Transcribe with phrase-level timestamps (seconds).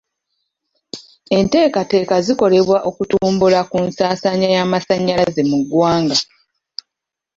[1.37, 6.17] Enteekateeka zikolebwa okutumbula ku nsaasaanya y'amasannyalaze mu ggwanga.